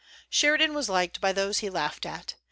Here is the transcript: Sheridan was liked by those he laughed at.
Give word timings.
Sheridan 0.31 0.73
was 0.73 0.89
liked 0.89 1.21
by 1.21 1.31
those 1.31 1.59
he 1.59 1.69
laughed 1.69 2.07
at. 2.07 2.33